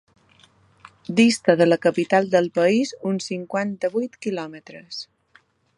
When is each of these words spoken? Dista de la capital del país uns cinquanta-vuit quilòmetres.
Dista 1.19 1.55
de 1.59 1.67
la 1.67 1.77
capital 1.85 2.31
del 2.37 2.49
país 2.59 2.95
uns 3.13 3.31
cinquanta-vuit 3.33 4.19
quilòmetres. 4.27 5.05